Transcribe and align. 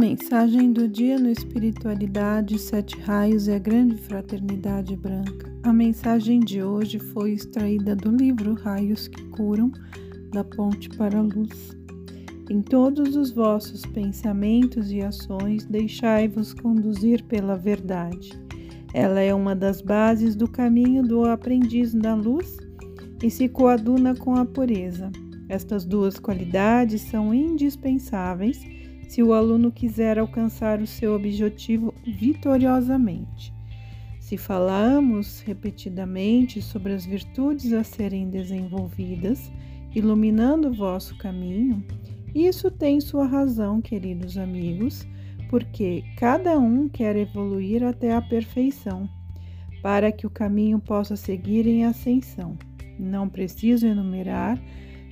Mensagem 0.00 0.72
do 0.72 0.88
dia 0.88 1.18
no 1.18 1.28
Espiritualidade, 1.28 2.58
Sete 2.58 2.98
Raios 3.00 3.48
e 3.48 3.52
a 3.52 3.58
Grande 3.58 3.98
Fraternidade 3.98 4.96
Branca. 4.96 5.54
A 5.62 5.74
mensagem 5.74 6.40
de 6.40 6.62
hoje 6.62 6.98
foi 6.98 7.32
extraída 7.32 7.94
do 7.94 8.10
livro 8.10 8.54
Raios 8.54 9.08
que 9.08 9.22
Curam, 9.24 9.70
da 10.32 10.42
Ponte 10.42 10.88
para 10.88 11.18
a 11.18 11.20
Luz. 11.20 11.76
Em 12.48 12.62
todos 12.62 13.14
os 13.14 13.30
vossos 13.30 13.84
pensamentos 13.84 14.90
e 14.90 15.02
ações, 15.02 15.66
deixai-vos 15.66 16.54
conduzir 16.54 17.22
pela 17.24 17.54
verdade. 17.54 18.30
Ela 18.94 19.20
é 19.20 19.34
uma 19.34 19.54
das 19.54 19.82
bases 19.82 20.34
do 20.34 20.48
caminho 20.48 21.02
do 21.02 21.26
aprendiz 21.26 21.92
da 21.92 22.14
luz 22.14 22.56
e 23.22 23.30
se 23.30 23.50
coaduna 23.50 24.14
com 24.14 24.34
a 24.34 24.46
pureza. 24.46 25.12
Estas 25.46 25.84
duas 25.84 26.18
qualidades 26.18 27.02
são 27.02 27.34
indispensáveis 27.34 28.79
se 29.10 29.24
o 29.24 29.32
aluno 29.32 29.72
quiser 29.72 30.20
alcançar 30.20 30.80
o 30.80 30.86
seu 30.86 31.16
objetivo 31.16 31.92
vitoriosamente. 32.06 33.52
Se 34.20 34.36
falamos 34.36 35.40
repetidamente 35.40 36.62
sobre 36.62 36.92
as 36.92 37.04
virtudes 37.04 37.72
a 37.72 37.82
serem 37.82 38.30
desenvolvidas, 38.30 39.50
iluminando 39.92 40.68
o 40.68 40.72
vosso 40.72 41.18
caminho, 41.18 41.84
isso 42.32 42.70
tem 42.70 43.00
sua 43.00 43.26
razão, 43.26 43.80
queridos 43.80 44.38
amigos, 44.38 45.04
porque 45.48 46.04
cada 46.16 46.56
um 46.56 46.88
quer 46.88 47.16
evoluir 47.16 47.82
até 47.82 48.14
a 48.14 48.22
perfeição, 48.22 49.10
para 49.82 50.12
que 50.12 50.24
o 50.24 50.30
caminho 50.30 50.78
possa 50.78 51.16
seguir 51.16 51.66
em 51.66 51.84
ascensão. 51.84 52.56
Não 52.96 53.28
preciso 53.28 53.88
enumerar 53.88 54.56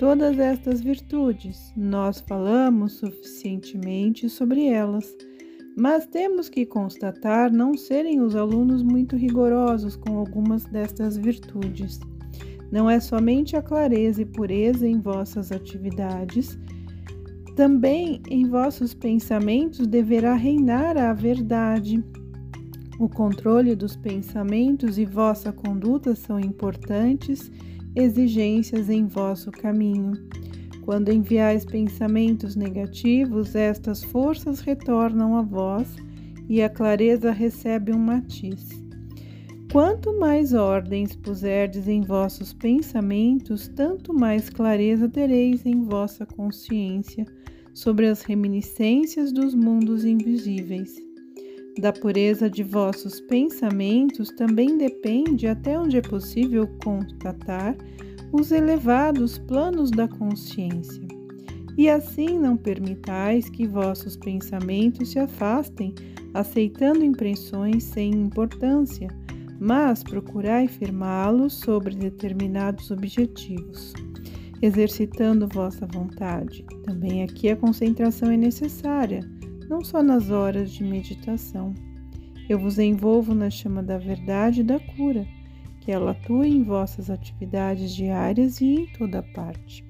todas 0.00 0.38
estas 0.38 0.80
virtudes. 0.80 1.74
Nós 1.76 2.24
falamos 2.26 2.92
suficientemente 2.94 4.30
sobre 4.30 4.66
elas, 4.66 5.14
mas 5.76 6.06
temos 6.06 6.48
que 6.48 6.64
constatar 6.64 7.52
não 7.52 7.76
serem 7.76 8.22
os 8.22 8.34
alunos 8.34 8.82
muito 8.82 9.14
rigorosos 9.14 9.96
com 9.96 10.16
algumas 10.16 10.64
destas 10.64 11.18
virtudes. 11.18 12.00
Não 12.72 12.88
é 12.88 12.98
somente 12.98 13.56
a 13.56 13.62
clareza 13.62 14.22
e 14.22 14.24
pureza 14.24 14.88
em 14.88 14.98
vossas 14.98 15.52
atividades, 15.52 16.58
também 17.54 18.22
em 18.30 18.48
vossos 18.48 18.94
pensamentos 18.94 19.86
deverá 19.86 20.34
reinar 20.34 20.96
a 20.96 21.12
verdade. 21.12 22.02
O 22.98 23.06
controle 23.06 23.76
dos 23.76 23.96
pensamentos 23.96 24.96
e 24.96 25.04
vossa 25.04 25.52
conduta 25.52 26.14
são 26.14 26.40
importantes 26.40 27.52
exigências 27.94 28.88
em 28.88 29.06
vosso 29.06 29.50
caminho. 29.50 30.12
Quando 30.82 31.12
enviais 31.12 31.64
pensamentos 31.64 32.56
negativos, 32.56 33.54
estas 33.54 34.02
forças 34.02 34.60
retornam 34.60 35.36
a 35.36 35.42
vós 35.42 35.88
e 36.48 36.62
a 36.62 36.68
clareza 36.68 37.30
recebe 37.30 37.92
um 37.92 37.98
matiz. 37.98 38.68
Quanto 39.70 40.18
mais 40.18 40.52
ordens 40.52 41.14
puserdes 41.14 41.86
em 41.86 42.00
vossos 42.00 42.52
pensamentos, 42.52 43.68
tanto 43.68 44.12
mais 44.12 44.50
clareza 44.50 45.08
tereis 45.08 45.64
em 45.64 45.84
vossa 45.84 46.26
consciência 46.26 47.24
sobre 47.72 48.08
as 48.08 48.22
reminiscências 48.22 49.30
dos 49.32 49.54
mundos 49.54 50.04
invisíveis. 50.04 51.09
Da 51.78 51.92
pureza 51.92 52.50
de 52.50 52.62
vossos 52.62 53.20
pensamentos 53.20 54.28
também 54.30 54.76
depende, 54.76 55.46
até 55.46 55.78
onde 55.78 55.96
é 55.96 56.02
possível 56.02 56.68
constatar, 56.82 57.76
os 58.32 58.50
elevados 58.50 59.38
planos 59.38 59.90
da 59.90 60.08
consciência. 60.08 61.06
E 61.78 61.88
assim 61.88 62.38
não 62.38 62.56
permitais 62.56 63.48
que 63.48 63.66
vossos 63.66 64.16
pensamentos 64.16 65.10
se 65.10 65.18
afastem, 65.18 65.94
aceitando 66.34 67.04
impressões 67.04 67.84
sem 67.84 68.10
importância, 68.10 69.08
mas 69.58 70.02
procurai 70.02 70.66
firmá-los 70.66 71.54
sobre 71.54 71.94
determinados 71.94 72.90
objetivos, 72.90 73.94
exercitando 74.60 75.48
vossa 75.48 75.86
vontade. 75.86 76.64
Também 76.84 77.22
aqui 77.22 77.48
a 77.48 77.56
concentração 77.56 78.30
é 78.30 78.36
necessária 78.36 79.20
não 79.70 79.84
só 79.84 80.02
nas 80.02 80.30
horas 80.30 80.72
de 80.72 80.82
meditação. 80.82 81.72
Eu 82.48 82.58
vos 82.58 82.76
envolvo 82.76 83.32
na 83.32 83.48
chama 83.48 83.80
da 83.80 83.96
verdade 83.96 84.62
e 84.62 84.64
da 84.64 84.80
cura, 84.80 85.24
que 85.80 85.92
ela 85.92 86.10
atue 86.10 86.48
em 86.48 86.64
vossas 86.64 87.08
atividades 87.08 87.94
diárias 87.94 88.60
e 88.60 88.66
em 88.66 88.86
toda 88.86 89.22
parte. 89.22 89.84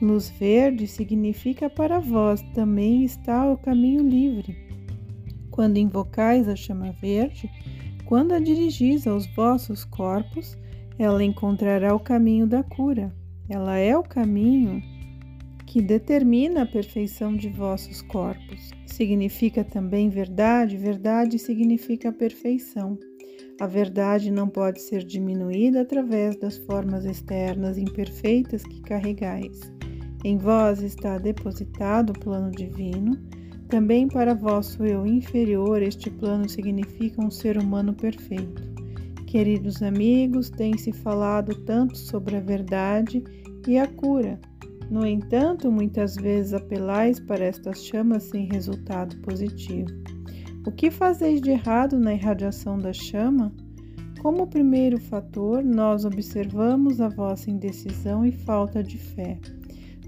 Luz 0.00 0.30
verde 0.30 0.86
significa 0.86 1.68
para 1.68 2.00
vós 2.00 2.40
também 2.54 3.04
está 3.04 3.52
o 3.52 3.58
caminho 3.58 4.02
livre. 4.02 4.56
Quando 5.50 5.76
invocais 5.76 6.48
a 6.48 6.56
chama 6.56 6.90
verde, 6.92 7.50
quando 8.06 8.32
a 8.32 8.40
dirigis 8.40 9.06
aos 9.06 9.26
vossos 9.26 9.84
corpos, 9.84 10.56
ela 10.98 11.22
encontrará 11.22 11.94
o 11.94 12.00
caminho 12.00 12.46
da 12.46 12.62
cura. 12.62 13.14
Ela 13.46 13.76
é 13.76 13.94
o 13.94 14.02
caminho 14.02 14.82
que 15.70 15.80
determina 15.80 16.62
a 16.62 16.66
perfeição 16.66 17.36
de 17.36 17.48
vossos 17.48 18.02
corpos. 18.02 18.72
Significa 18.86 19.62
também 19.62 20.08
verdade, 20.08 20.76
verdade 20.76 21.38
significa 21.38 22.10
perfeição. 22.10 22.98
A 23.60 23.68
verdade 23.68 24.32
não 24.32 24.48
pode 24.48 24.82
ser 24.82 25.04
diminuída 25.04 25.82
através 25.82 26.34
das 26.34 26.58
formas 26.58 27.04
externas 27.04 27.78
imperfeitas 27.78 28.64
que 28.64 28.80
carregais. 28.80 29.72
Em 30.24 30.36
vós 30.36 30.82
está 30.82 31.18
depositado 31.18 32.10
o 32.10 32.18
plano 32.18 32.50
divino. 32.50 33.16
Também 33.68 34.08
para 34.08 34.34
vosso 34.34 34.84
eu 34.84 35.06
inferior, 35.06 35.80
este 35.82 36.10
plano 36.10 36.48
significa 36.48 37.24
um 37.24 37.30
ser 37.30 37.56
humano 37.56 37.94
perfeito. 37.94 38.60
Queridos 39.24 39.80
amigos, 39.84 40.50
tem-se 40.50 40.90
falado 40.90 41.54
tanto 41.64 41.96
sobre 41.96 42.34
a 42.34 42.40
verdade 42.40 43.22
e 43.68 43.78
a 43.78 43.86
cura 43.86 44.36
no 44.90 45.06
entanto, 45.06 45.70
muitas 45.70 46.16
vezes 46.16 46.52
apelais 46.52 47.20
para 47.20 47.44
estas 47.44 47.84
chamas 47.84 48.24
sem 48.24 48.46
resultado 48.46 49.16
positivo. 49.18 49.88
O 50.66 50.72
que 50.72 50.90
fazeis 50.90 51.40
de 51.40 51.50
errado 51.50 51.98
na 51.98 52.12
irradiação 52.12 52.76
da 52.76 52.92
chama? 52.92 53.52
Como 54.20 54.48
primeiro 54.48 54.98
fator, 54.98 55.62
nós 55.62 56.04
observamos 56.04 57.00
a 57.00 57.08
vossa 57.08 57.50
indecisão 57.50 58.26
e 58.26 58.32
falta 58.32 58.82
de 58.82 58.98
fé. 58.98 59.38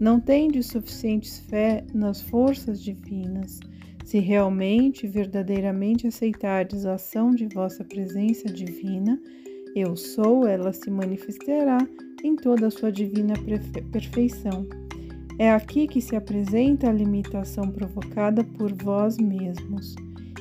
Não 0.00 0.18
tendes 0.18 0.68
suficientes 0.68 1.38
fé 1.40 1.84
nas 1.92 2.22
forças 2.22 2.82
divinas. 2.82 3.60
Se 4.04 4.18
realmente, 4.18 5.06
verdadeiramente 5.06 6.06
aceitardes 6.06 6.86
a 6.86 6.94
ação 6.94 7.32
de 7.32 7.46
vossa 7.46 7.84
presença 7.84 8.48
divina, 8.48 9.20
eu 9.76 9.94
sou, 9.94 10.48
ela 10.48 10.72
se 10.72 10.90
manifestará 10.90 11.78
em 12.22 12.36
toda 12.36 12.66
a 12.66 12.70
sua 12.70 12.90
divina 12.90 13.34
perfeição. 13.90 14.66
É 15.38 15.50
aqui 15.50 15.86
que 15.86 16.00
se 16.00 16.14
apresenta 16.14 16.90
a 16.90 16.92
limitação 16.92 17.70
provocada 17.70 18.44
por 18.44 18.72
vós 18.72 19.16
mesmos, 19.16 19.94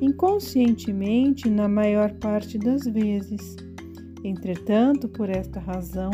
inconscientemente 0.00 1.48
na 1.48 1.68
maior 1.68 2.12
parte 2.14 2.58
das 2.58 2.84
vezes. 2.84 3.56
Entretanto, 4.22 5.08
por 5.08 5.30
esta 5.30 5.58
razão, 5.58 6.10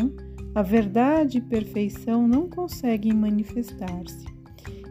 a 0.55 0.61
verdade 0.61 1.37
e 1.37 1.41
perfeição 1.41 2.27
não 2.27 2.49
conseguem 2.49 3.13
manifestar-se, 3.13 4.25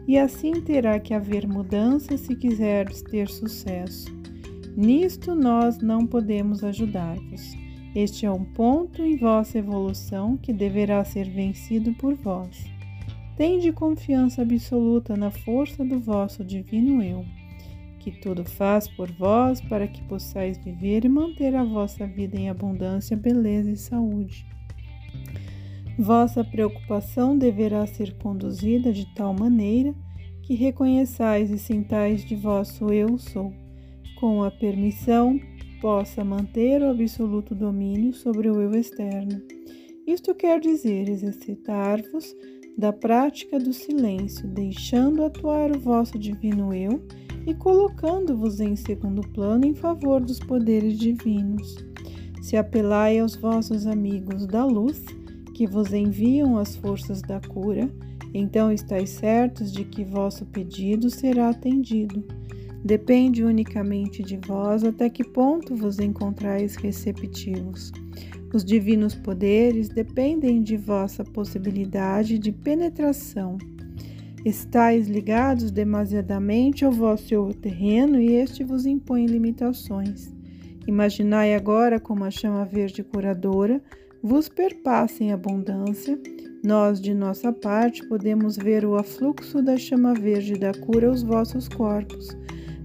e 0.07 0.17
assim 0.17 0.53
terá 0.61 0.99
que 0.99 1.13
haver 1.13 1.47
mudança 1.47 2.17
se 2.17 2.35
quiseres 2.35 3.01
ter 3.01 3.27
sucesso. 3.27 4.07
Nisto 4.77 5.35
nós 5.35 5.79
não 5.79 6.07
podemos 6.07 6.63
ajudar-vos. 6.63 7.58
Este 7.95 8.25
é 8.25 8.31
um 8.31 8.43
ponto 8.43 9.01
em 9.01 9.17
vossa 9.17 9.57
evolução 9.57 10.37
que 10.37 10.53
deverá 10.53 11.03
ser 11.03 11.27
vencido 11.27 11.91
por 11.93 12.13
vós. 12.13 12.65
Tende 13.35 13.71
confiança 13.71 14.43
absoluta 14.43 15.17
na 15.17 15.31
força 15.31 15.83
do 15.83 15.99
vosso 15.99 16.43
divino 16.43 17.01
eu, 17.01 17.25
que 17.97 18.11
tudo 18.11 18.45
faz 18.45 18.87
por 18.87 19.11
vós 19.11 19.59
para 19.61 19.87
que 19.87 20.03
possais 20.03 20.57
viver 20.57 21.03
e 21.03 21.09
manter 21.09 21.55
a 21.55 21.63
vossa 21.63 22.05
vida 22.05 22.39
em 22.39 22.49
abundância, 22.49 23.17
beleza 23.17 23.71
e 23.71 23.77
saúde. 23.77 24.45
Vossa 25.97 26.43
preocupação 26.43 27.37
deverá 27.37 27.87
ser 27.87 28.13
conduzida 28.19 28.93
de 28.93 29.05
tal 29.15 29.33
maneira 29.33 29.95
que 30.43 30.53
reconheçais 30.53 31.49
e 31.49 31.57
sintais 31.57 32.23
de 32.23 32.35
vosso 32.35 32.93
eu 32.93 33.17
sou, 33.17 33.51
com 34.19 34.43
a 34.43 34.51
permissão 34.51 35.39
possa 35.81 36.23
manter 36.23 36.81
o 36.81 36.89
absoluto 36.89 37.55
domínio 37.55 38.13
sobre 38.13 38.49
o 38.49 38.61
eu 38.61 38.71
externo. 38.71 39.41
Isto 40.05 40.33
quer 40.33 40.59
dizer 40.59 41.07
exercitar-vos 41.07 42.35
da 42.77 42.93
prática 42.93 43.59
do 43.59 43.73
silêncio, 43.73 44.47
deixando 44.47 45.23
atuar 45.23 45.75
o 45.75 45.79
vosso 45.79 46.17
divino 46.17 46.73
eu 46.73 47.05
e 47.45 47.53
colocando-vos 47.53 48.59
em 48.59 48.75
segundo 48.75 49.21
plano 49.29 49.65
em 49.65 49.75
favor 49.75 50.21
dos 50.21 50.39
poderes 50.39 50.97
divinos. 50.97 51.75
Se 52.41 52.55
apelai 52.55 53.19
aos 53.19 53.35
vossos 53.35 53.85
amigos 53.85 54.47
da 54.47 54.65
luz, 54.65 55.03
que 55.53 55.67
vos 55.67 55.93
enviam 55.93 56.57
as 56.57 56.75
forças 56.75 57.21
da 57.21 57.39
cura, 57.41 57.89
então 58.33 58.71
estáis 58.71 59.09
certos 59.09 59.71
de 59.71 59.83
que 59.83 60.05
vosso 60.05 60.45
pedido 60.45 61.09
será 61.09 61.49
atendido. 61.49 62.23
Depende 62.83 63.43
unicamente 63.43 64.23
de 64.23 64.37
vós 64.37 64.83
até 64.83 65.09
que 65.09 65.23
ponto 65.23 65.75
vos 65.75 65.99
encontrais 65.99 66.75
receptivos. 66.75 67.91
Os 68.53 68.63
divinos 68.63 69.13
poderes 69.13 69.89
dependem 69.89 70.61
de 70.61 70.77
vossa 70.77 71.23
possibilidade 71.23 72.39
de 72.39 72.51
penetração. 72.51 73.57
Estais 74.45 75.07
ligados 75.07 75.69
demasiadamente 75.69 76.85
ao 76.85 76.91
vosso 76.91 77.53
terreno 77.61 78.19
e 78.19 78.33
este 78.35 78.63
vos 78.63 78.85
impõe 78.85 79.25
limitações. 79.25 80.33
Imaginai 80.87 81.53
agora 81.53 81.99
como 81.99 82.23
a 82.23 82.31
chama 82.31 82.65
verde 82.65 83.03
curadora 83.03 83.81
vos 84.23 84.49
perpassa 84.49 85.23
em 85.23 85.31
abundância. 85.31 86.17
Nós, 86.63 86.99
de 86.99 87.13
nossa 87.13 87.53
parte, 87.53 88.03
podemos 88.07 88.57
ver 88.57 88.85
o 88.85 88.95
afluxo 88.95 89.61
da 89.61 89.77
chama 89.77 90.13
verde 90.13 90.57
da 90.57 90.73
cura 90.73 91.07
aos 91.07 91.21
vossos 91.21 91.67
corpos. 91.67 92.35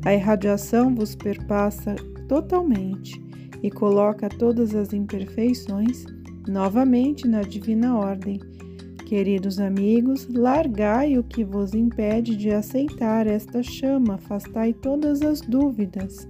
A 0.04 0.12
irradiação 0.12 0.94
vos 0.94 1.14
perpassa 1.14 1.94
totalmente 2.28 3.22
e 3.62 3.70
coloca 3.70 4.28
todas 4.28 4.74
as 4.74 4.92
imperfeições 4.92 6.04
novamente 6.46 7.26
na 7.26 7.40
divina 7.40 7.96
ordem. 7.96 8.38
Queridos 9.06 9.58
amigos, 9.58 10.28
largai 10.28 11.16
o 11.16 11.24
que 11.24 11.42
vos 11.42 11.72
impede 11.72 12.36
de 12.36 12.50
aceitar 12.50 13.26
esta 13.26 13.62
chama, 13.62 14.14
afastai 14.14 14.74
todas 14.74 15.22
as 15.22 15.40
dúvidas. 15.40 16.28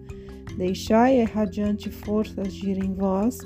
Deixai 0.56 1.20
a 1.20 1.26
radiante 1.26 1.90
força 1.90 2.42
agir 2.42 2.78
em 2.78 2.94
vós, 2.94 3.38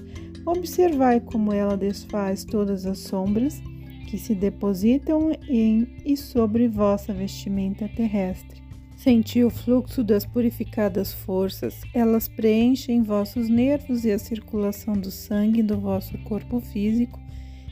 observai 0.45 1.21
como 1.21 1.55
ela 1.55 1.77
desfaz 1.77 2.45
todas 2.45 2.85
as 2.85 2.99
sombras 2.99 3.63
que 4.09 4.19
se 4.19 4.35
depositam 4.35 5.33
em 5.49 5.89
e 6.05 6.17
sobre 6.17 6.69
vossa 6.69 7.13
vestimenta 7.15 7.89
terrestre. 7.89 8.68
Senti 8.99 9.45
o 9.45 9.49
fluxo 9.49 10.03
das 10.03 10.27
purificadas 10.27 11.13
forças, 11.13 11.83
elas 11.95 12.27
preenchem 12.27 13.01
vossos 13.01 13.49
nervos 13.49 14.05
e 14.05 14.11
a 14.11 14.19
circulação 14.19 14.95
do 14.95 15.09
sangue 15.09 15.63
do 15.63 15.79
vosso 15.79 16.19
corpo 16.25 16.59
físico 16.59 17.17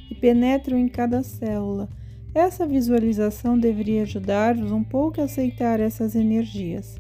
e 0.09 0.15
penetram 0.15 0.79
em 0.79 0.87
cada 0.87 1.25
célula. 1.25 1.89
Essa 2.33 2.65
visualização 2.65 3.59
deveria 3.59 4.03
ajudar-vos 4.03 4.71
um 4.71 4.85
pouco 4.85 5.21
a 5.21 5.25
aceitar 5.25 5.81
essas 5.81 6.15
energias. 6.15 6.95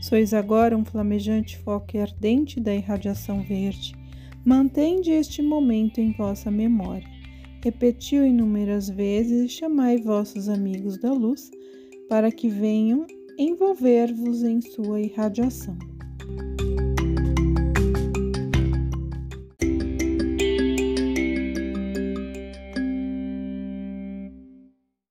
Sois 0.00 0.32
agora 0.32 0.76
um 0.76 0.84
flamejante 0.84 1.58
foco 1.58 1.98
ardente 1.98 2.60
da 2.60 2.72
irradiação 2.72 3.42
verde. 3.42 3.92
Mantende 4.44 5.10
este 5.10 5.42
momento 5.42 6.00
em 6.00 6.12
vossa 6.12 6.48
memória. 6.48 7.08
Repetiu 7.60 8.24
inúmeras 8.24 8.88
vezes 8.88 9.46
e 9.46 9.48
chamai 9.48 9.98
vossos 9.98 10.48
amigos 10.48 10.96
da 10.96 11.12
luz 11.12 11.50
para 12.08 12.30
que 12.30 12.48
venham 12.48 13.04
envolver-vos 13.38 14.42
em 14.42 14.60
sua 14.60 15.00
irradiação. 15.00 15.76